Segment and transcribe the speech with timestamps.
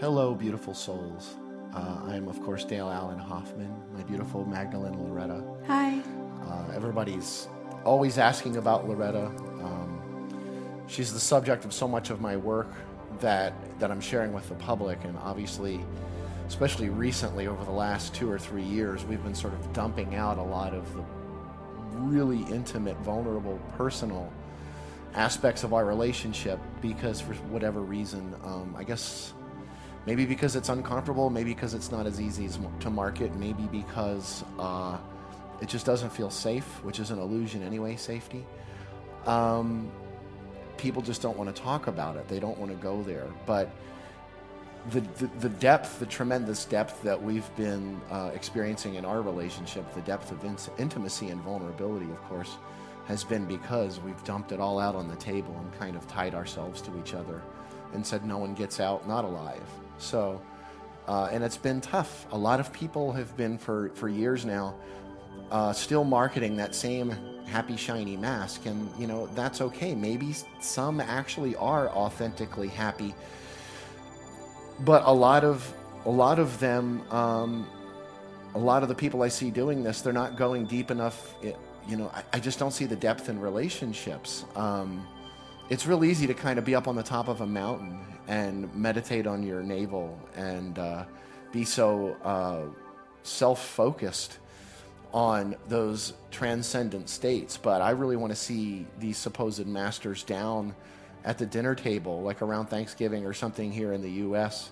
[0.00, 1.34] Hello, beautiful souls.
[1.74, 5.42] Uh, I am, of course, Dale Allen Hoffman, my beautiful Magdalene Loretta.
[5.66, 6.00] Hi.
[6.46, 7.48] Uh, everybody's
[7.84, 9.26] always asking about Loretta.
[9.26, 12.68] Um, she's the subject of so much of my work
[13.18, 15.80] that, that I'm sharing with the public, and obviously,
[16.46, 20.38] especially recently, over the last two or three years, we've been sort of dumping out
[20.38, 21.02] a lot of the
[21.94, 24.32] really intimate, vulnerable, personal
[25.14, 29.32] aspects of our relationship because, for whatever reason, um, I guess
[30.08, 34.42] maybe because it's uncomfortable, maybe because it's not as easy as to market, maybe because
[34.58, 34.96] uh,
[35.60, 38.42] it just doesn't feel safe, which is an illusion anyway, safety.
[39.26, 39.92] Um,
[40.78, 42.26] people just don't want to talk about it.
[42.26, 43.26] They don't want to go there.
[43.44, 43.70] But
[44.88, 49.92] the, the, the depth, the tremendous depth that we've been uh, experiencing in our relationship,
[49.92, 52.56] the depth of in- intimacy and vulnerability, of course,
[53.04, 56.34] has been because we've dumped it all out on the table and kind of tied
[56.34, 57.42] ourselves to each other
[57.94, 59.62] and said no one gets out not alive.
[59.98, 60.40] So,
[61.06, 62.26] uh, and it's been tough.
[62.32, 64.74] A lot of people have been for, for years now
[65.50, 67.14] uh, still marketing that same
[67.46, 68.66] happy, shiny mask.
[68.66, 69.94] And, you know, that's okay.
[69.94, 73.14] Maybe some actually are authentically happy.
[74.80, 75.72] But a lot of,
[76.04, 77.66] a lot of them, um,
[78.54, 81.34] a lot of the people I see doing this, they're not going deep enough.
[81.42, 81.56] It,
[81.88, 84.44] you know, I, I, just don't see the depth in relationships.
[84.54, 85.06] Um,
[85.70, 88.74] it's real easy to kind of be up on the top of a mountain and
[88.74, 91.04] meditate on your navel and uh,
[91.52, 92.62] be so uh,
[93.22, 94.38] self focused
[95.12, 97.56] on those transcendent states.
[97.56, 100.74] But I really want to see these supposed masters down
[101.24, 104.70] at the dinner table, like around Thanksgiving or something here in the U.S.,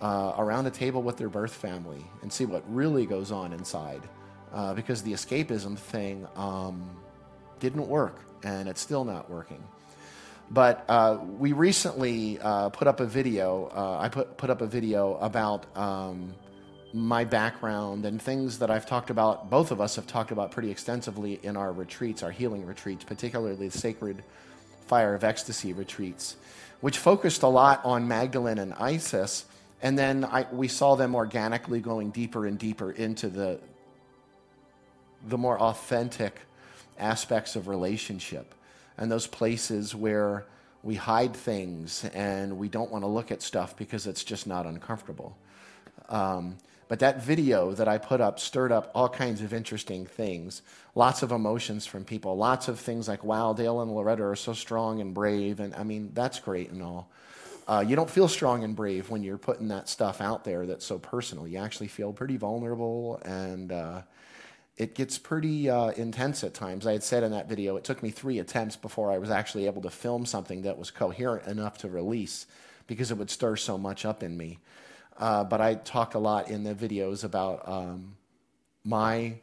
[0.00, 4.02] uh, around a table with their birth family and see what really goes on inside.
[4.52, 6.88] Uh, because the escapism thing um,
[7.60, 9.62] didn't work, and it's still not working.
[10.50, 13.70] But uh, we recently uh, put up a video.
[13.74, 16.34] Uh, I put put up a video about um,
[16.94, 19.50] my background and things that I've talked about.
[19.50, 23.68] Both of us have talked about pretty extensively in our retreats, our healing retreats, particularly
[23.68, 24.24] the sacred
[24.86, 26.36] fire of ecstasy retreats,
[26.80, 29.44] which focused a lot on Magdalene and Isis.
[29.82, 33.60] And then I, we saw them organically going deeper and deeper into the
[35.26, 36.40] the more authentic
[36.96, 38.54] aspects of relationship
[38.98, 40.44] and those places where
[40.82, 44.66] we hide things and we don't want to look at stuff because it's just not
[44.66, 45.36] uncomfortable.
[46.08, 46.56] Um,
[46.88, 50.62] but that video that I put up stirred up all kinds of interesting things,
[50.94, 54.54] lots of emotions from people, lots of things like, wow, Dale and Loretta are so
[54.54, 55.60] strong and brave.
[55.60, 57.10] And I mean, that's great and all.
[57.66, 60.86] Uh, you don't feel strong and brave when you're putting that stuff out there that's
[60.86, 61.46] so personal.
[61.46, 63.70] You actually feel pretty vulnerable and.
[63.70, 64.02] Uh,
[64.78, 66.86] it gets pretty uh, intense at times.
[66.86, 69.66] I had said in that video, it took me three attempts before I was actually
[69.66, 72.46] able to film something that was coherent enough to release
[72.86, 74.60] because it would stir so much up in me.
[75.18, 78.16] Uh, but I talk a lot in the videos about um,
[78.84, 79.34] my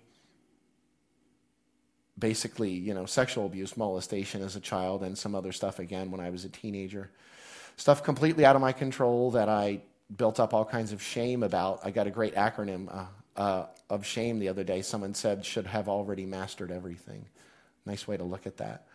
[2.17, 6.21] basically, you know, sexual abuse, molestation as a child, and some other stuff again when
[6.21, 7.11] I was a teenager.
[7.75, 9.81] Stuff completely out of my control that I
[10.15, 11.81] built up all kinds of shame about.
[11.83, 12.87] I got a great acronym.
[12.89, 14.81] Uh, uh, of shame the other day.
[14.81, 17.25] Someone said should have already mastered everything.
[17.85, 18.87] Nice way to look at that.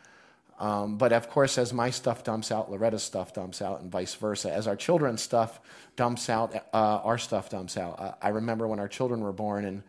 [0.59, 4.15] Um, but of course, as my stuff dumps out, Loretta's stuff dumps out, and vice
[4.15, 4.53] versa.
[4.53, 5.59] As our children's stuff
[5.97, 7.99] dumps out, uh, our stuff dumps out.
[7.99, 9.83] Uh, I remember when our children were born, and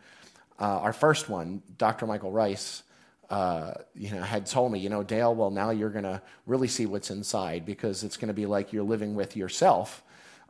[0.58, 2.06] uh, our first one, Dr.
[2.06, 2.84] Michael Rice,
[3.28, 6.68] uh, you know, had told me, you know, Dale, well, now you're going to really
[6.68, 10.02] see what's inside because it's going to be like you're living with yourself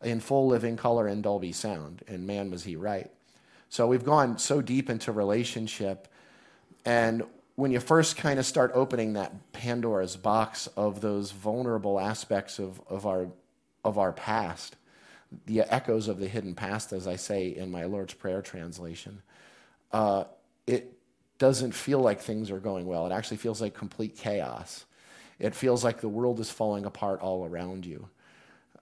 [0.02, 2.02] in full living color and Dolby sound.
[2.06, 3.10] And man, was he right.
[3.72, 6.06] So we've gone so deep into relationship.
[6.84, 7.22] And
[7.54, 12.82] when you first kind of start opening that Pandora's box of those vulnerable aspects of,
[12.90, 13.28] of, our,
[13.82, 14.76] of our past,
[15.46, 19.22] the echoes of the hidden past, as I say in my Lord's Prayer translation,
[19.90, 20.24] uh,
[20.66, 20.92] it
[21.38, 23.06] doesn't feel like things are going well.
[23.06, 24.84] It actually feels like complete chaos.
[25.38, 28.06] It feels like the world is falling apart all around you.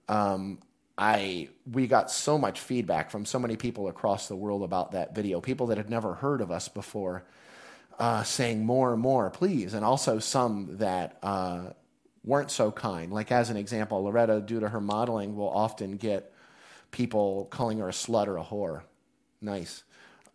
[0.09, 0.59] Um,
[1.01, 5.15] I we got so much feedback from so many people across the world about that
[5.15, 5.41] video.
[5.41, 7.23] People that had never heard of us before,
[7.97, 11.71] uh, saying more and more, please, and also some that uh,
[12.23, 13.11] weren't so kind.
[13.11, 16.31] Like as an example, Loretta, due to her modeling, will often get
[16.91, 18.83] people calling her a slut or a whore.
[19.41, 19.83] Nice.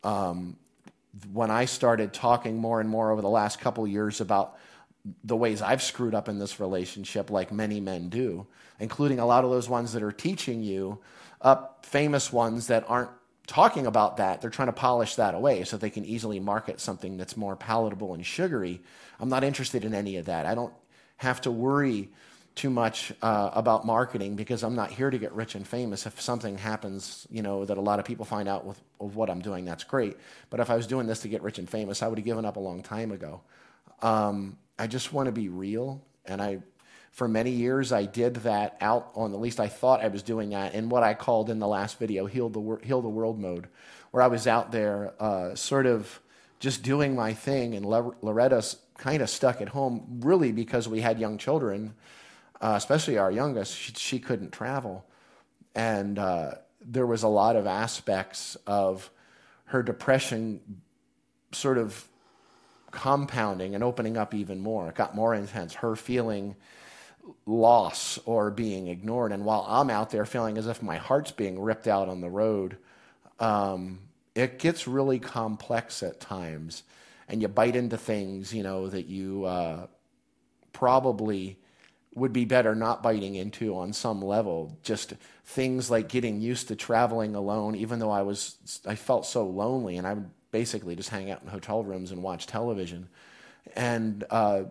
[0.03, 0.57] Um,
[1.33, 4.59] when I started talking more and more over the last couple years about
[5.25, 8.47] the ways I've screwed up in this relationship, like many men do,
[8.81, 10.99] including a lot of those ones that are teaching you,
[11.41, 13.11] up famous ones that aren't
[13.47, 14.41] talking about that.
[14.41, 18.15] They're trying to polish that away so they can easily market something that's more palatable
[18.15, 18.81] and sugary.
[19.21, 20.47] I'm not interested in any of that.
[20.47, 20.75] I don't
[21.19, 22.11] have to worry
[22.57, 26.07] too much uh, about marketing because I'm not here to get rich and famous.
[26.07, 29.29] If something happens, you know, that a lot of people find out with of what
[29.29, 30.17] I'm doing, that's great.
[30.49, 32.47] But if I was doing this to get rich and famous, I would have given
[32.47, 33.43] up a long time ago.
[34.01, 36.59] Um, I just want to be real, and I,
[37.13, 39.33] for many years, I did that out on.
[39.33, 41.99] At least I thought I was doing that in what I called in the last
[41.99, 43.69] video "heal the heal the world" mode,
[44.11, 46.21] where I was out there, uh, sort of
[46.59, 51.19] just doing my thing, and Loretta's kind of stuck at home, really because we had
[51.19, 51.95] young children
[52.61, 55.05] uh, especially our youngest, she, she couldn't travel.
[55.75, 59.11] And uh, there was a lot of aspects of
[59.67, 60.61] her depression
[61.53, 62.09] sort of
[62.97, 64.89] compounding and opening up even more.
[64.89, 65.75] It got more intense.
[65.75, 66.57] Her feeling
[67.45, 69.33] loss or being ignored.
[69.33, 72.31] And while I'm out there feeling as if my heart's being ripped out on the
[72.31, 72.79] road,
[73.39, 74.01] um,
[74.35, 76.85] it gets really complex at times.
[77.29, 79.87] And you bite into things, you know, that you uh,
[80.73, 81.59] probably
[82.15, 84.79] would be better not biting into on some level.
[84.83, 85.13] Just
[85.45, 89.99] things like getting used to traveling alone, even though I was I felt so lonely,
[89.99, 90.31] and I would
[90.61, 93.09] basically just hang out in hotel rooms and watch television,
[93.75, 94.63] and uh,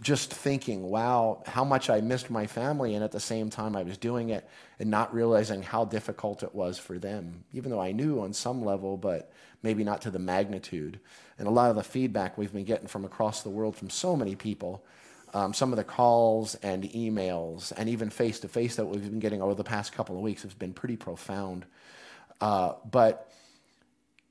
[0.00, 3.82] just thinking, wow, how much I missed my family, and at the same time I
[3.82, 4.48] was doing it
[4.78, 8.64] and not realizing how difficult it was for them, even though I knew on some
[8.64, 9.32] level, but
[9.64, 11.00] maybe not to the magnitude.
[11.36, 14.14] And a lot of the feedback we've been getting from across the world from so
[14.14, 14.84] many people
[15.34, 19.18] um, some of the calls and emails and even face to face that we've been
[19.18, 21.66] getting over the past couple of weeks have been pretty profound.
[22.40, 23.30] Uh, but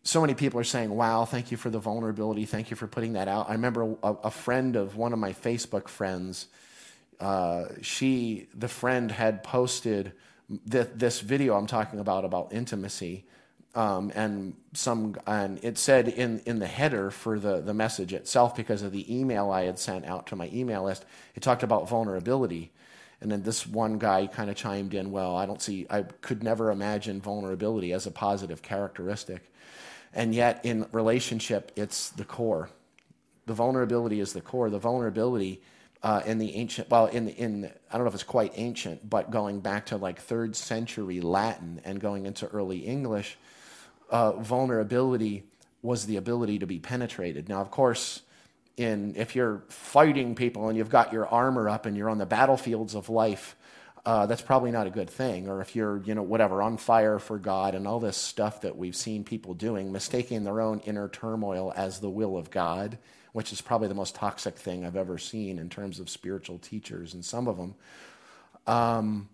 [0.07, 2.45] so many people are saying, wow, thank you for the vulnerability.
[2.45, 3.49] Thank you for putting that out.
[3.49, 6.47] I remember a, a friend of one of my Facebook friends,
[7.19, 10.13] uh, she, the friend had posted
[10.69, 13.25] th- this video I'm talking about, about intimacy
[13.75, 18.55] um, and some and it said in, in the header for the, the message itself
[18.55, 21.03] because of the email I had sent out to my email list,
[21.35, 22.71] it talked about vulnerability.
[23.19, 26.43] And then this one guy kind of chimed in, well, I don't see, I could
[26.43, 29.51] never imagine vulnerability as a positive characteristic.
[30.13, 32.69] And yet in relationship, it's the core.
[33.45, 34.69] The vulnerability is the core.
[34.69, 35.61] The vulnerability
[36.03, 39.31] uh, in the ancient, well, in, in, I don't know if it's quite ancient, but
[39.31, 43.37] going back to like third century Latin and going into early English,
[44.09, 45.43] uh, vulnerability
[45.81, 47.49] was the ability to be penetrated.
[47.49, 48.21] Now, of course,
[48.75, 52.25] in if you're fighting people and you've got your armor up and you're on the
[52.25, 53.55] battlefields of life,
[54.07, 55.49] uh, that's probably not a good thing.
[55.49, 58.77] Or if you're, you know, whatever, on fire for God and all this stuff that
[58.77, 62.99] we've seen people doing, mistaking their own inner turmoil as the will of God,
[63.33, 67.13] which is probably the most toxic thing I've ever seen in terms of spiritual teachers
[67.13, 67.75] and some of them.
[68.65, 69.27] Um,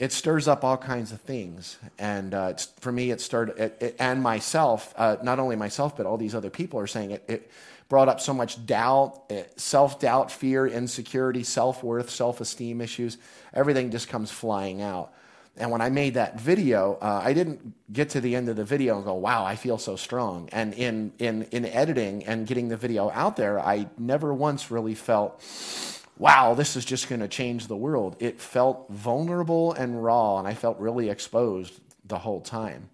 [0.00, 1.78] it stirs up all kinds of things.
[1.98, 6.06] And uh, for me, it started, it, it, and myself, uh, not only myself, but
[6.06, 7.50] all these other people are saying it, it
[7.90, 13.18] brought up so much doubt, eh, self doubt, fear, insecurity, self worth, self esteem issues.
[13.52, 15.12] Everything just comes flying out.
[15.58, 18.64] And when I made that video, uh, I didn't get to the end of the
[18.64, 20.48] video and go, wow, I feel so strong.
[20.52, 24.94] And in, in, in editing and getting the video out there, I never once really
[24.94, 25.42] felt,
[26.20, 28.14] wow, this is just going to change the world.
[28.20, 32.90] It felt vulnerable and raw, and I felt really exposed the whole time.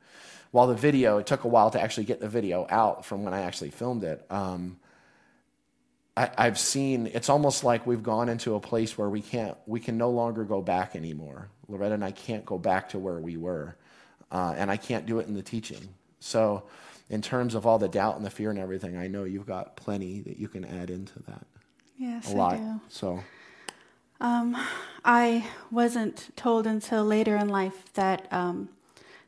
[0.52, 3.34] While the video, it took a while to actually get the video out from when
[3.34, 4.24] I actually filmed it.
[4.30, 4.78] Um,
[6.16, 9.80] I, have seen it's almost like we've gone into a place where we can't, we
[9.80, 11.48] can no longer go back anymore.
[11.66, 13.76] Loretta and I can't go back to where we were,
[14.30, 15.88] uh, and I can't do it in the teaching.
[16.20, 16.62] So,
[17.10, 19.76] in terms of all the doubt and the fear and everything, I know you've got
[19.76, 21.44] plenty that you can add into that.
[21.98, 22.54] Yes, a lot.
[22.54, 22.80] I do.
[22.88, 23.20] So,
[24.20, 24.56] um,
[25.04, 28.68] I wasn't told until later in life that um,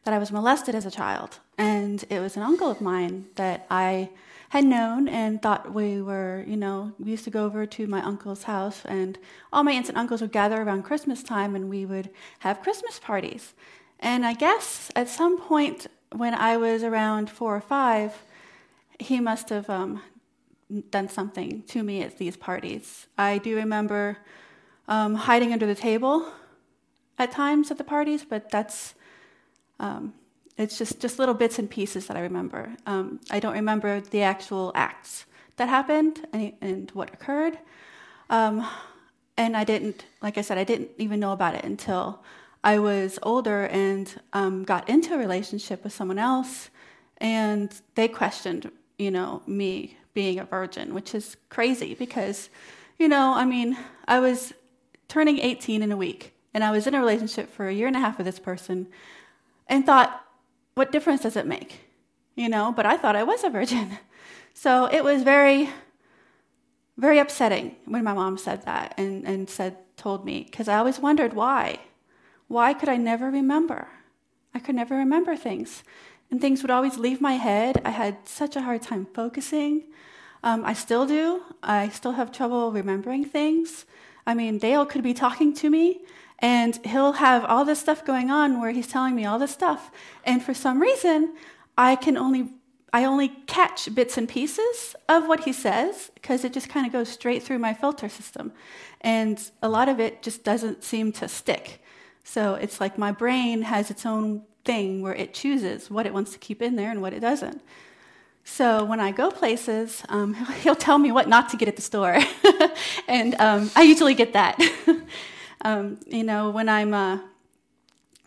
[0.04, 3.66] that I was molested as a child, and it was an uncle of mine that
[3.70, 4.10] I
[4.50, 8.02] had known and thought we were, you know, we used to go over to my
[8.02, 9.18] uncle's house, and
[9.52, 12.10] all my aunts and uncles would gather around Christmas time, and we would
[12.40, 13.54] have Christmas parties.
[14.00, 18.14] And I guess at some point when I was around four or five,
[18.98, 20.02] he must have um,
[20.90, 23.06] done something to me at these parties.
[23.16, 24.18] I do remember
[24.86, 26.30] um, hiding under the table
[27.18, 28.94] at times at the parties, but that's
[29.80, 30.14] um,
[30.56, 32.76] it's just just little bits and pieces that I remember.
[32.86, 37.58] Um, I don't remember the actual acts that happened and, and what occurred.
[38.30, 38.66] Um,
[39.36, 42.24] and I didn't, like I said, I didn't even know about it until
[42.64, 46.70] I was older and um, got into a relationship with someone else,
[47.18, 52.50] and they questioned, you know, me being a virgin, which is crazy because,
[52.98, 54.52] you know, I mean, I was
[55.06, 57.96] turning 18 in a week and I was in a relationship for a year and
[57.96, 58.88] a half with this person
[59.68, 60.24] and thought,
[60.74, 61.80] what difference does it make?
[62.34, 63.98] You know, but I thought I was a virgin.
[64.54, 65.70] So it was very,
[66.96, 70.98] very upsetting when my mom said that and, and said told me because I always
[70.98, 71.78] wondered why.
[72.48, 73.86] Why could I never remember?
[74.52, 75.84] I could never remember things.
[76.30, 77.80] And things would always leave my head.
[77.84, 79.84] I had such a hard time focusing.
[80.42, 81.42] Um, I still do.
[81.62, 83.86] I still have trouble remembering things.
[84.26, 86.02] I mean, Dale could be talking to me,
[86.38, 89.90] and he'll have all this stuff going on where he's telling me all this stuff.
[90.24, 91.34] And for some reason,
[91.76, 92.50] I can only
[92.92, 96.92] I only catch bits and pieces of what he says because it just kind of
[96.92, 98.52] goes straight through my filter system.
[99.02, 101.82] And a lot of it just doesn't seem to stick.
[102.24, 106.30] So it's like my brain has its own thing where it chooses what it wants
[106.32, 107.62] to keep in there and what it doesn't.
[108.44, 111.82] So when I go places, um, he'll tell me what not to get at the
[111.82, 112.18] store.
[113.08, 114.60] and um, I usually get that.
[115.62, 116.92] um, you know, when I'm.
[116.92, 117.18] Uh,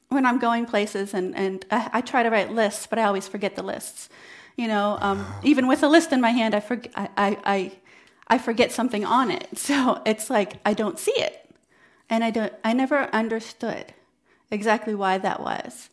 [0.10, 3.29] when I'm going places and, and I, I, try to write lists, but I always
[3.29, 4.10] forget the lists.
[4.57, 7.07] You know, um, even with a list in my hand, I, forget, I,
[7.45, 7.71] I,
[8.27, 9.48] I forget something on it.
[9.57, 11.50] So it's like I don't see it.
[12.10, 13.93] And I, don't, I never understood
[14.51, 15.90] exactly why that was.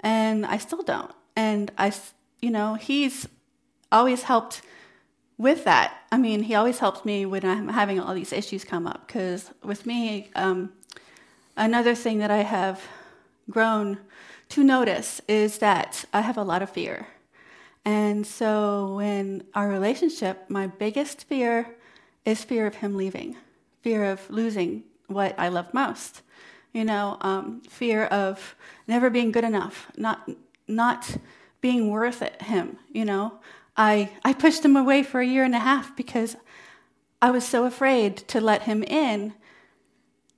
[0.00, 1.12] And I still don't.
[1.36, 1.92] And I,
[2.40, 3.28] you know, he's
[3.90, 4.62] always helped
[5.36, 5.94] with that.
[6.10, 9.06] I mean, he always helps me when I'm having all these issues come up.
[9.06, 10.72] Because with me, um,
[11.56, 12.82] another thing that I have
[13.50, 13.98] grown
[14.50, 17.06] to notice is that I have a lot of fear.
[17.84, 21.74] And so, when our relationship, my biggest fear
[22.24, 23.36] is fear of him leaving,
[23.82, 26.22] fear of losing what I love most.
[26.72, 28.54] You know, um, fear of
[28.86, 30.28] never being good enough, not
[30.66, 31.16] not
[31.60, 32.40] being worth it.
[32.42, 33.40] Him, you know,
[33.76, 36.36] I I pushed him away for a year and a half because
[37.20, 39.34] I was so afraid to let him in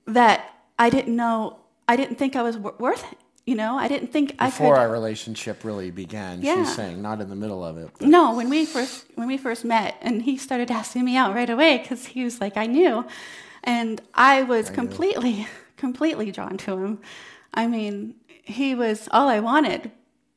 [0.05, 3.17] that I didn't know I didn't think I was worth it.
[3.45, 4.57] You know, I didn't think Before I could.
[4.57, 6.63] Before our relationship really began, yeah.
[6.63, 7.89] she's saying, not in the middle of it.
[7.97, 8.07] But.
[8.07, 11.49] No, when we first when we first met, and he started asking me out right
[11.49, 13.05] away because he was like, I knew,
[13.63, 15.47] and I was I completely.
[15.81, 16.99] Completely drawn to him.
[17.53, 19.91] I mean, he was all I wanted,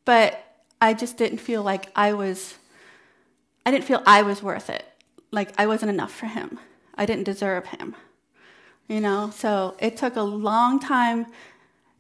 [0.05, 0.43] but
[0.81, 2.55] I just didn't feel like I was.
[3.67, 4.85] I didn't feel I was worth it.
[5.31, 6.59] Like I wasn't enough for him.
[6.97, 7.95] I didn't deserve him.
[8.89, 11.27] You know, so it took a long time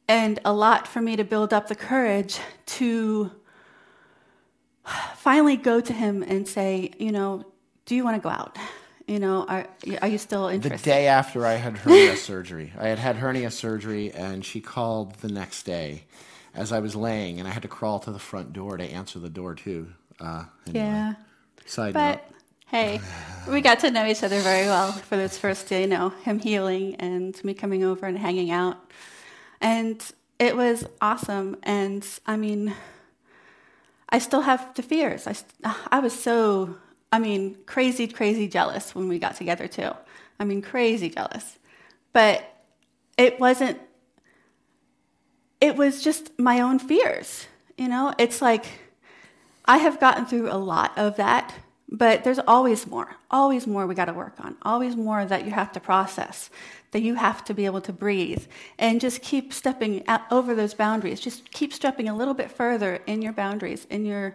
[0.08, 3.30] and a lot for me to build up the courage to
[5.16, 7.44] finally go to him and say, you know,
[7.86, 8.58] do you want to go out?
[9.06, 9.66] You know, are,
[10.00, 10.78] are you still interested?
[10.78, 15.14] The day after I had hernia surgery, I had had hernia surgery, and she called
[15.16, 16.04] the next day
[16.54, 19.18] as I was laying, and I had to crawl to the front door to answer
[19.18, 19.92] the door too.
[20.20, 20.84] Uh, anyway.
[20.84, 21.14] Yeah.
[21.66, 22.20] Side but, note.
[22.66, 23.00] Hey,
[23.48, 26.38] we got to know each other very well for this first day, you know, him
[26.38, 28.78] healing and me coming over and hanging out.
[29.60, 30.02] And
[30.38, 31.56] it was awesome.
[31.62, 32.74] And I mean,
[34.08, 35.26] I still have the fears.
[35.26, 35.34] I,
[35.90, 36.76] I was so,
[37.14, 39.92] I mean, crazy, crazy jealous when we got together too.
[40.40, 41.60] I mean, crazy jealous.
[42.12, 42.42] But
[43.16, 43.78] it wasn't,
[45.60, 47.46] it was just my own fears.
[47.78, 48.66] You know, it's like
[49.64, 51.54] I have gotten through a lot of that
[51.86, 55.52] but there's always more, always more we got to work on, always more that you
[55.52, 56.50] have to process,
[56.90, 58.44] that you have to be able to breathe
[58.80, 60.02] and just keep stepping
[60.32, 61.20] over those boundaries.
[61.20, 64.34] Just keep stepping a little bit further in your boundaries, in your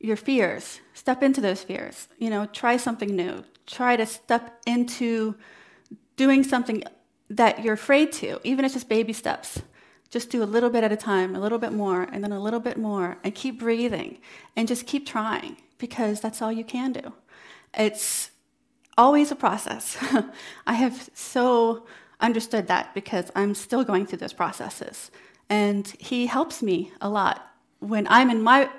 [0.00, 0.80] your fears.
[0.94, 2.08] Step into those fears.
[2.18, 3.44] You know, try something new.
[3.66, 5.34] Try to step into
[6.16, 6.82] doing something
[7.30, 9.62] that you're afraid to, even if it's just baby steps.
[10.10, 12.40] Just do a little bit at a time, a little bit more, and then a
[12.40, 14.18] little bit more, and keep breathing
[14.56, 17.12] and just keep trying because that's all you can do.
[17.74, 18.30] It's
[18.96, 19.96] always a process.
[20.66, 21.86] I have so
[22.20, 25.10] understood that because I'm still going through those processes.
[25.50, 27.46] And he helps me a lot
[27.78, 28.70] when I'm in my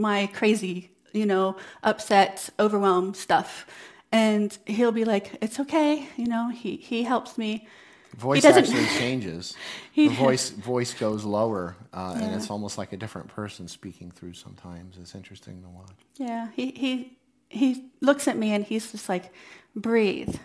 [0.00, 3.66] my crazy, you know, upset, overwhelmed stuff.
[4.10, 6.48] And he'll be like, "It's okay," you know.
[6.48, 7.68] He he helps me.
[8.16, 9.54] Voice actually changes.
[9.92, 12.24] he, the voice voice goes lower, uh, yeah.
[12.24, 14.34] and it's almost like a different person speaking through.
[14.34, 15.94] Sometimes it's interesting to watch.
[16.16, 17.18] Yeah, he he
[17.50, 19.32] he looks at me and he's just like,
[19.74, 20.36] breathe.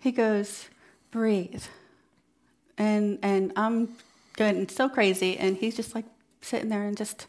[0.00, 0.68] He goes,
[1.10, 1.62] breathe.
[2.76, 3.96] And and I'm
[4.36, 6.06] going so crazy and he's just like
[6.40, 7.26] sitting there and just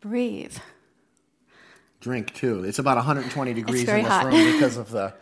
[0.00, 0.56] breathe.
[2.04, 2.64] Drink too.
[2.64, 4.26] It's about 120 degrees in this hot.
[4.26, 5.14] room because of the.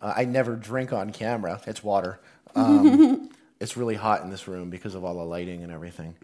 [0.00, 1.60] Uh, I never drink on camera.
[1.66, 2.20] It's water.
[2.54, 3.30] Um,
[3.60, 6.16] it's really hot in this room because of all the lighting and everything.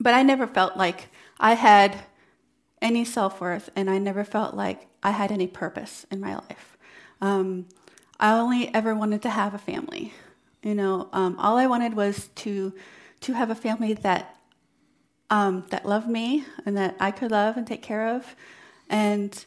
[0.00, 1.96] But I never felt like I had
[2.80, 6.76] any self worth, and I never felt like I had any purpose in my life.
[7.20, 7.66] Um,
[8.18, 10.12] I only ever wanted to have a family.
[10.62, 12.72] You know, um, all I wanted was to
[13.20, 14.37] to have a family that
[15.30, 18.34] um, that loved me and that I could love and take care of.
[18.88, 19.44] And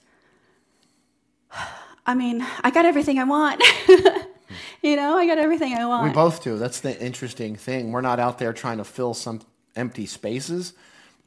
[2.05, 3.61] I mean, I got everything I want.
[4.81, 6.07] you know, I got everything I want.
[6.07, 6.57] We both do.
[6.57, 7.91] That's the interesting thing.
[7.91, 9.41] We're not out there trying to fill some
[9.75, 10.73] empty spaces.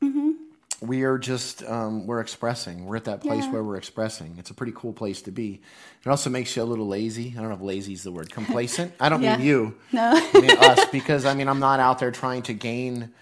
[0.02, 0.32] Mm-hmm.
[0.80, 2.84] We are just um, we're expressing.
[2.84, 3.52] We're at that place Yeah.
[3.52, 4.34] where we're expressing.
[4.38, 5.62] It's a pretty cool place to be.
[6.04, 7.32] It also makes you a little lazy.
[7.36, 8.30] I don't know if lazy is the word.
[8.32, 8.92] Complacent.
[9.00, 9.36] I don't Yeah.
[9.36, 9.74] mean you.
[9.92, 10.12] No.
[10.14, 13.12] I mean us because I mean I'm not out there trying to gain.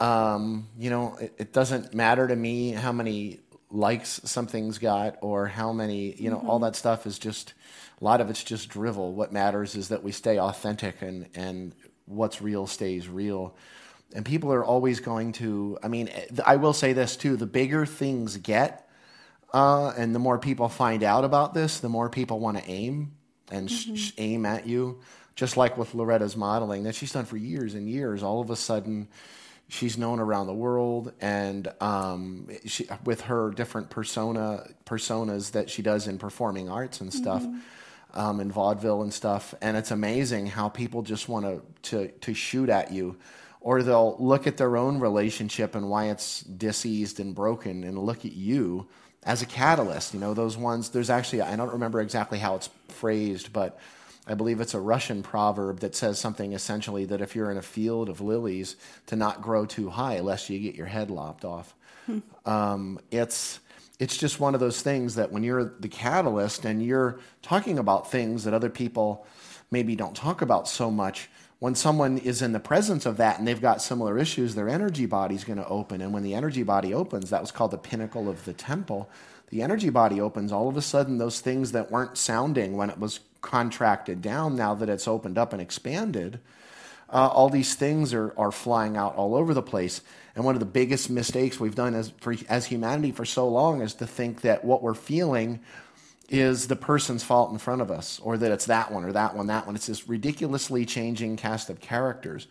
[0.00, 5.46] Um, you know, it, it doesn't matter to me how many likes something's got or
[5.46, 6.14] how many.
[6.14, 7.54] You know, all that stuff is just
[8.00, 9.12] a lot of it's just drivel.
[9.12, 11.74] What matters is that we stay authentic and and
[12.06, 13.56] what's real stays real.
[14.14, 15.78] And people are always going to.
[15.82, 16.10] I mean,
[16.44, 18.88] I will say this too: the bigger things get,
[19.52, 23.12] uh, and the more people find out about this, the more people want to aim
[23.50, 25.00] and sh- sh- aim at you.
[25.34, 28.56] Just like with Loretta's modeling that she's done for years and years, all of a
[28.56, 29.08] sudden
[29.68, 35.82] she's known around the world, and um, she, with her different persona personas that she
[35.82, 37.44] does in performing arts and stuff.
[38.16, 42.32] Um, in vaudeville and stuff, and it's amazing how people just want to to to
[42.32, 43.16] shoot at you,
[43.60, 48.24] or they'll look at their own relationship and why it's diseased and broken, and look
[48.24, 48.86] at you
[49.24, 50.14] as a catalyst.
[50.14, 50.90] You know, those ones.
[50.90, 53.80] There's actually I don't remember exactly how it's phrased, but
[54.26, 57.62] I believe it's a Russian proverb that says something essentially that if you're in a
[57.62, 58.76] field of lilies,
[59.06, 61.74] to not grow too high lest you get your head lopped off.
[62.44, 63.60] Um, it's
[63.98, 68.10] it's just one of those things that when you're the catalyst and you're talking about
[68.10, 69.26] things that other people
[69.70, 73.46] maybe don't talk about so much, when someone is in the presence of that and
[73.46, 76.02] they've got similar issues, their energy body's going to open.
[76.02, 79.08] And when the energy body opens, that was called the pinnacle of the temple.
[79.50, 82.98] The energy body opens, all of a sudden, those things that weren't sounding when it
[82.98, 86.40] was contracted down, now that it's opened up and expanded,
[87.10, 90.00] uh, all these things are, are flying out all over the place.
[90.34, 93.82] And one of the biggest mistakes we've done as, for, as humanity for so long
[93.82, 95.60] is to think that what we're feeling
[96.28, 99.36] is the person's fault in front of us, or that it's that one or that
[99.36, 99.76] one, that one.
[99.76, 102.48] It's this ridiculously changing cast of characters.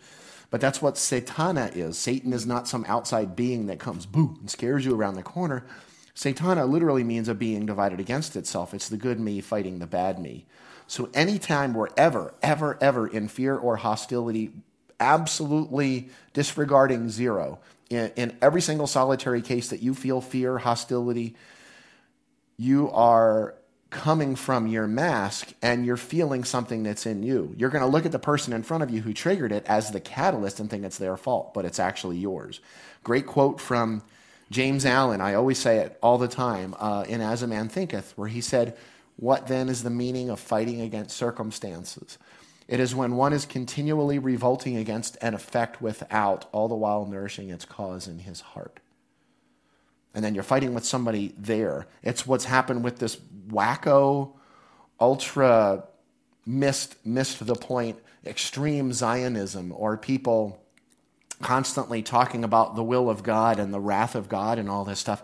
[0.50, 1.98] But that's what Satana is.
[1.98, 5.66] Satan is not some outside being that comes, boo, and scares you around the corner.
[6.14, 8.72] Satana literally means a being divided against itself.
[8.72, 10.46] It's the good me fighting the bad me.
[10.86, 14.52] So anytime we're ever, ever, ever in fear or hostility,
[15.00, 17.58] absolutely disregarding zero,
[17.90, 21.34] in, in every single solitary case that you feel fear, hostility,
[22.56, 23.54] you are
[23.90, 27.54] coming from your mask and you're feeling something that's in you.
[27.56, 29.92] You're going to look at the person in front of you who triggered it as
[29.92, 32.60] the catalyst and think it's their fault, but it's actually yours.
[33.04, 34.02] Great quote from
[34.50, 35.20] James Allen.
[35.20, 38.40] I always say it all the time uh, in As a Man Thinketh, where he
[38.40, 38.76] said,
[39.16, 42.18] What then is the meaning of fighting against circumstances?
[42.66, 47.50] It is when one is continually revolting against an effect without, all the while nourishing
[47.50, 48.80] its cause in his heart
[50.14, 51.86] and then you're fighting with somebody there.
[52.02, 53.16] It's what's happened with this
[53.48, 54.32] wacko,
[55.00, 55.84] ultra
[56.46, 60.62] missed missed the point extreme Zionism or people
[61.42, 65.00] constantly talking about the will of God and the wrath of God and all this
[65.00, 65.22] stuff.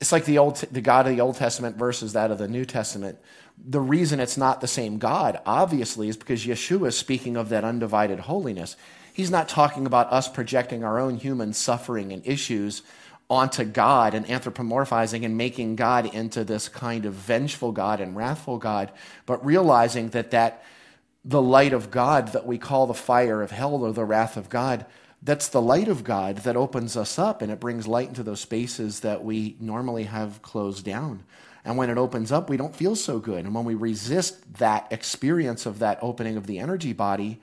[0.00, 2.64] It's like the old the God of the Old Testament versus that of the New
[2.64, 3.18] Testament.
[3.56, 7.64] The reason it's not the same God, obviously, is because Yeshua is speaking of that
[7.64, 8.76] undivided holiness.
[9.12, 12.82] He's not talking about us projecting our own human suffering and issues
[13.30, 18.58] onto God and anthropomorphizing and making God into this kind of vengeful God and wrathful
[18.58, 18.90] God,
[19.24, 20.64] but realizing that that
[21.24, 24.50] the light of God that we call the fire of hell or the wrath of
[24.50, 24.84] God,
[25.24, 28.40] that's the light of God that opens us up and it brings light into those
[28.40, 31.24] spaces that we normally have closed down.
[31.64, 33.46] And when it opens up, we don't feel so good.
[33.46, 37.40] And when we resist that experience of that opening of the energy body,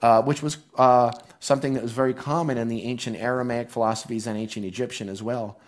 [0.00, 4.38] uh, which was uh, something that was very common in the ancient Aramaic philosophies and
[4.38, 5.58] ancient Egyptian as well.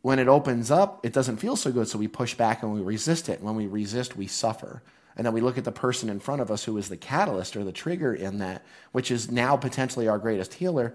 [0.00, 2.80] When it opens up, it doesn't feel so good, so we push back and we
[2.80, 3.40] resist it.
[3.40, 4.82] And When we resist, we suffer.
[5.20, 7.54] And then we look at the person in front of us who is the catalyst
[7.54, 10.94] or the trigger in that, which is now potentially our greatest healer,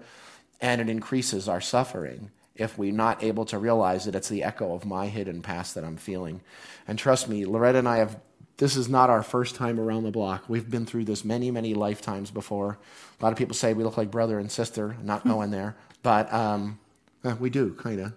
[0.60, 4.74] and it increases our suffering if we're not able to realize that it's the echo
[4.74, 6.40] of my hidden past that I'm feeling.
[6.88, 8.18] And trust me, Loretta and I have
[8.56, 10.48] this is not our first time around the block.
[10.48, 12.78] We've been through this many, many lifetimes before.
[13.20, 14.96] A lot of people say we look like brother and sister.
[15.04, 16.80] Not going there, but um,
[17.22, 18.12] eh, we do kind of.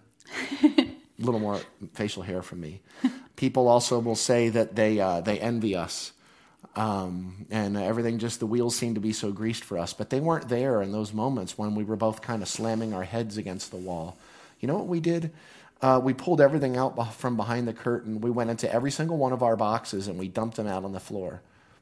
[0.63, 1.59] A little more
[1.93, 2.81] facial hair from me.
[3.39, 6.11] People also will say that they uh, they envy us,
[6.75, 8.19] um, and everything.
[8.19, 10.91] Just the wheels seem to be so greased for us, but they weren't there in
[10.91, 14.17] those moments when we were both kind of slamming our heads against the wall.
[14.59, 15.31] You know what we did?
[15.81, 18.19] Uh, we pulled everything out from behind the curtain.
[18.19, 20.91] We went into every single one of our boxes and we dumped them out on
[20.91, 21.41] the floor.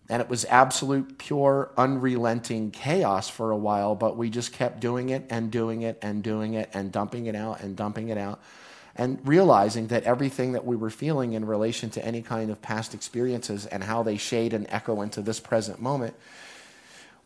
[0.09, 5.09] And it was absolute, pure, unrelenting chaos for a while, but we just kept doing
[5.09, 8.39] it and doing it and doing it and dumping it out and dumping it out.
[8.97, 12.93] And realizing that everything that we were feeling in relation to any kind of past
[12.93, 16.15] experiences and how they shade and echo into this present moment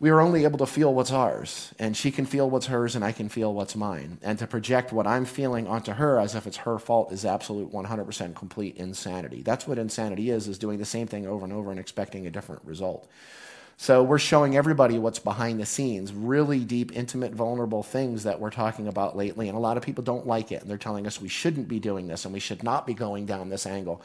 [0.01, 1.75] we are only able to feel what's ours.
[1.77, 4.17] And she can feel what's hers, and I can feel what's mine.
[4.23, 7.71] And to project what I'm feeling onto her as if it's her fault is absolute
[7.71, 9.43] 100% complete insanity.
[9.43, 12.31] That's what insanity is, is doing the same thing over and over and expecting a
[12.31, 13.07] different result.
[13.81, 18.51] So we're showing everybody what's behind the scenes, really deep, intimate, vulnerable things that we're
[18.51, 19.47] talking about lately.
[19.47, 20.61] And a lot of people don't like it.
[20.61, 23.25] And they're telling us we shouldn't be doing this and we should not be going
[23.25, 24.03] down this angle.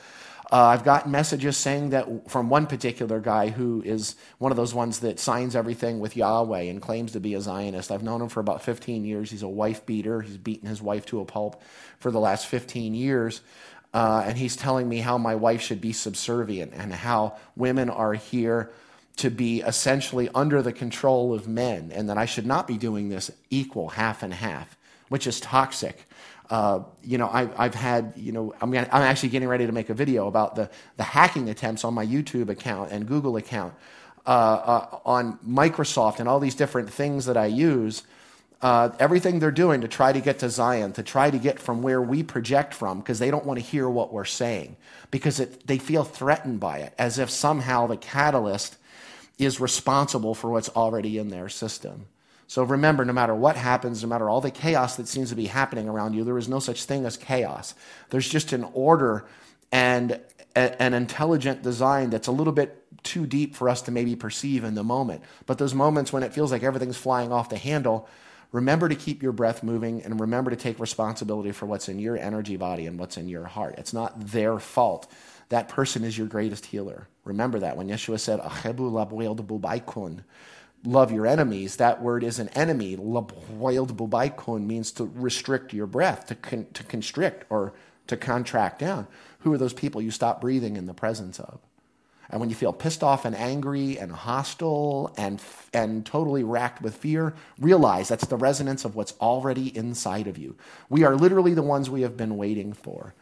[0.50, 4.72] Uh, I've gotten messages saying that from one particular guy who is one of those
[4.72, 7.92] ones that signs everything with Yahweh and claims to be a Zionist.
[7.92, 9.30] I've known him for about 15 years.
[9.30, 10.22] He's a wife beater.
[10.22, 11.62] He's beaten his wife to a pulp
[11.98, 13.42] for the last 15 years.
[13.92, 18.14] Uh, and he's telling me how my wife should be subservient and how women are
[18.14, 18.72] here
[19.16, 23.08] to be essentially under the control of men and that I should not be doing
[23.08, 24.76] this equal half and half,
[25.08, 26.06] which is toxic.
[26.50, 29.72] Uh, you know, I, I've had, you know, I'm, gonna, I'm actually getting ready to
[29.72, 33.74] make a video about the, the hacking attempts on my YouTube account and Google account
[34.26, 38.04] uh, uh, on Microsoft and all these different things that I use.
[38.62, 41.82] Uh, everything they're doing to try to get to Zion, to try to get from
[41.82, 44.76] where we project from, because they don't want to hear what we're saying,
[45.10, 48.76] because it, they feel threatened by it, as if somehow the catalyst
[49.38, 52.06] is responsible for what's already in their system.
[52.48, 55.46] So remember, no matter what happens, no matter all the chaos that seems to be
[55.46, 57.74] happening around you, there is no such thing as chaos.
[58.10, 59.26] There's just an order
[59.72, 60.20] and
[60.54, 64.64] a, an intelligent design that's a little bit too deep for us to maybe perceive
[64.64, 65.22] in the moment.
[65.46, 68.08] But those moments when it feels like everything's flying off the handle,
[68.52, 72.16] remember to keep your breath moving and remember to take responsibility for what's in your
[72.16, 73.74] energy body and what's in your heart.
[73.76, 75.10] It's not their fault.
[75.48, 77.08] That person is your greatest healer.
[77.24, 78.40] Remember that when Yeshua said,
[80.84, 82.96] love your enemies, that word is an enemy.
[82.96, 87.72] means to restrict your breath, to, con- to constrict or
[88.06, 89.06] to contract down.
[89.40, 91.60] Who are those people you stop breathing in the presence of?
[92.28, 95.40] And when you feel pissed off and angry and hostile and,
[95.72, 100.56] and totally racked with fear, realize that's the resonance of what's already inside of you.
[100.88, 103.14] We are literally the ones we have been waiting for.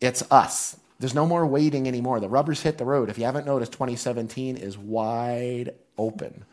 [0.00, 0.76] It's us.
[0.98, 2.18] There's no more waiting anymore.
[2.18, 3.08] The rubber's hit the road.
[3.08, 6.44] If you haven't noticed, 2017 is wide open.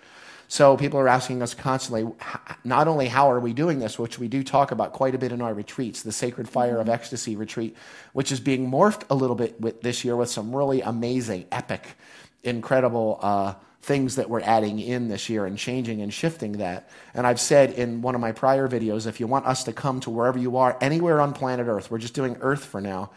[0.47, 2.11] So people are asking us constantly,
[2.63, 5.31] not only how are we doing this, which we do talk about quite a bit
[5.31, 6.87] in our retreats, the Sacred Fire of.
[6.87, 7.75] Ecstasy retreat,
[8.13, 11.95] which is being morphed a little bit with, this year with some really amazing, epic,
[12.43, 16.89] incredible uh, things that we're adding in this year and changing and shifting that.
[17.15, 19.99] And I've said in one of my prior videos, if you want us to come
[20.01, 23.09] to wherever you are, anywhere on planet Earth, we're just doing Earth for now,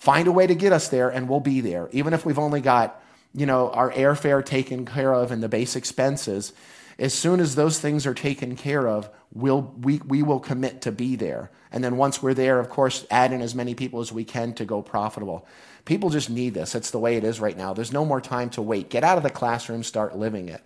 [0.00, 2.60] find a way to get us there and we'll be there, even if we've only
[2.60, 3.00] got
[3.32, 6.52] you know, our airfare taken care of and the base expenses,
[6.98, 10.92] as soon as those things are taken care of, we'll, we, we will commit to
[10.92, 11.50] be there.
[11.70, 14.52] And then once we're there, of course, add in as many people as we can
[14.54, 15.46] to go profitable.
[15.84, 16.74] People just need this.
[16.74, 17.72] It's the way it is right now.
[17.72, 18.90] There's no more time to wait.
[18.90, 20.62] Get out of the classroom, start living it.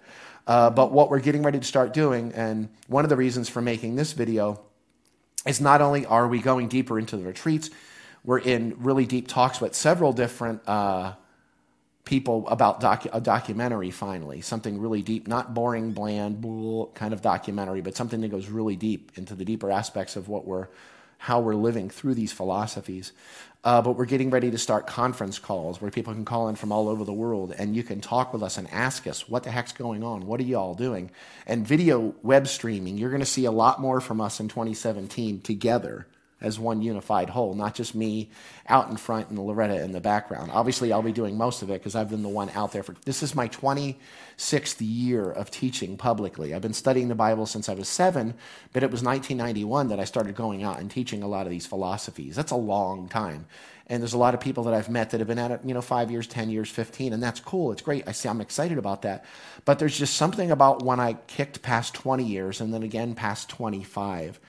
[0.47, 3.61] Uh, but what we're getting ready to start doing, and one of the reasons for
[3.61, 4.61] making this video,
[5.47, 7.71] is not only are we going deeper into the retreats,
[8.25, 11.15] we're in really deep talks with several different uh,
[12.05, 17.23] people about docu- a documentary finally something really deep not boring bland bull kind of
[17.23, 20.69] documentary but something that goes really deep into the deeper aspects of what we're
[21.25, 23.13] how we're living through these philosophies.
[23.65, 26.71] Uh, but we're getting ready to start conference calls where people can call in from
[26.71, 29.51] all over the world and you can talk with us and ask us what the
[29.51, 30.27] heck's going on?
[30.27, 31.11] What are you all doing?
[31.47, 35.41] And video web streaming you're going to see a lot more from us in 2017
[35.41, 36.07] together
[36.45, 38.29] as one unified whole, not just me
[38.69, 40.51] out in front and Loretta in the background.
[40.53, 42.95] Obviously, I'll be doing most of it because I've been the one out there for
[43.05, 46.55] this is my 26th year of teaching publicly.
[46.55, 48.35] I've been studying the Bible since I was seven,
[48.73, 51.67] but it was 1991 that I started going out and teaching a lot of these
[51.67, 52.37] philosophies.
[52.37, 53.47] That's a long time.
[53.87, 55.75] And there's a lot of people that I've met that have been at it, you
[55.75, 57.71] know, five years, 10 years, 15, and that's cool.
[57.71, 58.09] It's great.
[58.09, 59.27] I see, I'm excited about that.
[59.67, 63.51] But there's just something about when I kicked past 20 years and then again past
[63.51, 64.41] 25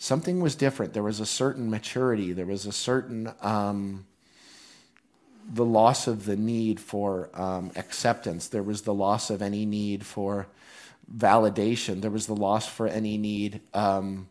[0.00, 0.94] something was different.
[0.94, 2.32] There was a certain maturity.
[2.32, 4.06] There was a certain um,
[5.52, 8.48] the loss of the need for um, acceptance.
[8.48, 10.46] There was the loss of any need for
[11.14, 12.00] validation.
[12.00, 14.28] There was the loss for any need um,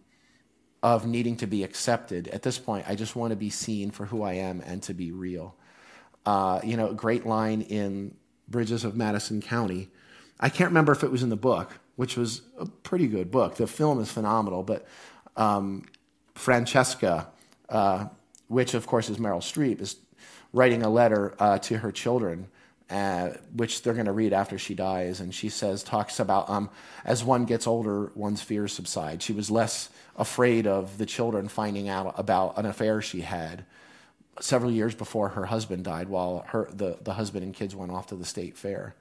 [0.81, 2.27] of needing to be accepted.
[2.29, 4.95] At this point, I just want to be seen for who I am and to
[4.95, 5.55] be real.
[6.25, 8.15] Uh, you know, great line in
[8.47, 9.89] Bridges of Madison County.
[10.39, 13.55] I can't remember if it was in the book, which was a pretty good book.
[13.55, 14.87] The film is phenomenal, but
[15.35, 15.85] um,
[16.35, 17.27] Francesca,
[17.69, 18.07] uh,
[18.47, 19.95] which of course is Meryl Streep, is
[20.53, 22.47] writing a letter uh, to her children
[22.89, 25.19] uh, which they're going to read after she dies.
[25.19, 26.69] And she says, talks about um,
[27.05, 29.21] as one gets older, one's fears subside.
[29.21, 33.65] She was less afraid of the children finding out about an affair she had
[34.41, 38.07] several years before her husband died, while her, the, the husband and kids went off
[38.07, 38.95] to the state fair.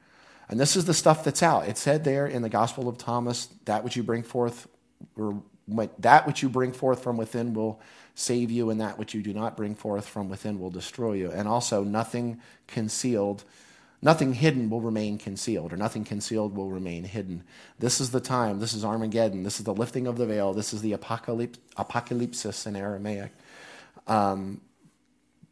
[0.49, 1.69] And this is the stuff that's out.
[1.69, 4.67] It said there in the Gospel of Thomas, that which you bring forth,
[5.17, 5.43] or
[5.98, 7.81] that which you bring forth from within will
[8.14, 11.31] save you, and that which you do not bring forth from within will destroy you.
[11.31, 13.44] And also, nothing concealed
[14.00, 17.42] Nothing hidden will remain concealed, or nothing concealed will remain hidden.
[17.81, 18.61] This is the time.
[18.61, 19.42] This is Armageddon.
[19.42, 20.54] This is the lifting of the veil.
[20.54, 23.33] This is the apocalypse, apocalypsis in Aramaic.
[24.07, 24.61] Um,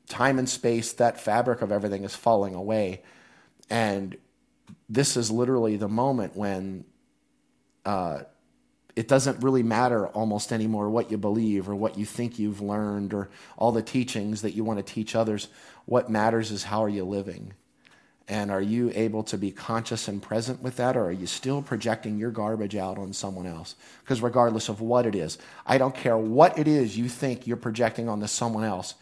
[0.09, 3.03] time and space, that fabric of everything is falling away.
[3.69, 4.17] And
[4.89, 6.85] this is literally the moment when
[7.85, 8.21] uh,
[8.97, 13.13] it doesn't really matter almost anymore what you believe or what you think you've learned
[13.13, 13.29] or
[13.59, 15.49] all the teachings that you want to teach others.
[15.85, 17.53] What matters is how are you living?
[18.27, 21.63] And are you able to be conscious and present with that, or are you still
[21.63, 23.77] projecting your garbage out on someone else?
[24.03, 27.57] Because regardless of what it is, I don't care what it is you think you're
[27.57, 28.95] projecting on to someone else,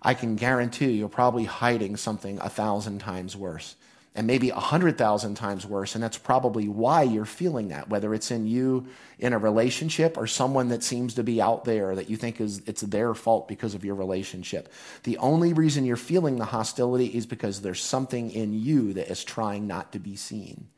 [0.00, 3.76] I can guarantee you're probably hiding something a thousand times worse
[4.14, 5.94] and maybe a hundred thousand times worse.
[5.94, 8.86] And that's probably why you're feeling that, whether it's in you
[9.18, 12.62] in a relationship or someone that seems to be out there that you think is
[12.66, 14.70] it's their fault because of your relationship.
[15.04, 19.24] The only reason you're feeling the hostility is because there's something in you that is
[19.24, 20.68] trying not to be seen.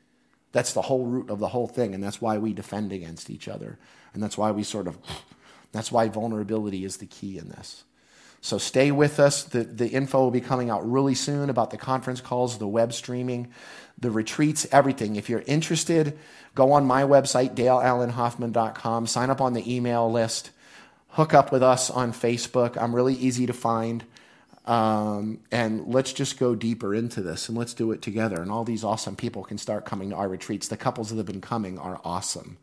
[0.52, 3.48] That's the whole root of the whole thing, and that's why we defend against each
[3.48, 3.78] other.
[4.12, 4.96] And that's why we sort of
[5.72, 7.82] that's why vulnerability is the key in this.
[8.44, 9.42] So stay with us.
[9.42, 12.92] The, the info will be coming out really soon about the conference calls, the web
[12.92, 13.48] streaming,
[13.98, 15.16] the retreats, everything.
[15.16, 16.18] If you're interested,
[16.54, 20.50] go on my website, daleallenhoffman.com, sign up on the email list,
[21.08, 22.76] hook up with us on Facebook.
[22.76, 24.04] I'm really easy to find.
[24.66, 28.42] Um, and let's just go deeper into this and let's do it together.
[28.42, 30.68] And all these awesome people can start coming to our retreats.
[30.68, 32.58] The couples that have been coming are awesome.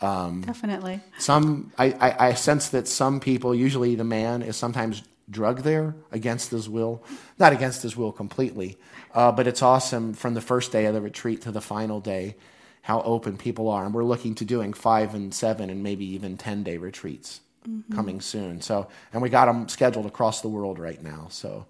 [0.00, 1.00] Um, Definitely.
[1.18, 5.94] Some I, I, I, sense that some people, usually the man, is sometimes drugged there
[6.10, 7.02] against his will.
[7.38, 8.78] Not against his will completely,
[9.14, 12.36] uh, but it's awesome from the first day of the retreat to the final day
[12.82, 13.84] how open people are.
[13.84, 17.94] And we're looking to doing five and seven and maybe even 10 day retreats mm-hmm.
[17.94, 18.60] coming soon.
[18.62, 21.28] So, and we got them scheduled across the world right now.
[21.30, 21.66] So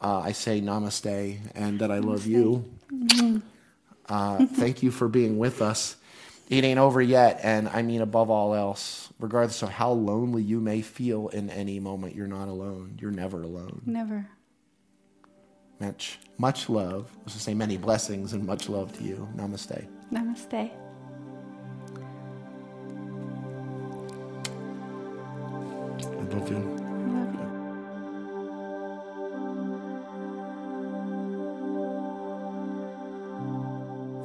[0.00, 2.64] uh, I say namaste and that I love you.
[2.92, 3.38] Mm-hmm.
[4.08, 5.96] Uh, thank you for being with us
[6.48, 7.40] it ain't over yet.
[7.42, 11.80] And I mean, above all else, regardless of how lonely you may feel in any
[11.80, 12.98] moment, you're not alone.
[13.00, 13.82] You're never alone.
[13.86, 14.26] Never.
[15.80, 17.10] Much, much love.
[17.20, 19.28] I was to say many blessings and much love to you.
[19.36, 19.86] Namaste.
[20.12, 20.70] Namaste.
[26.00, 26.71] I love you.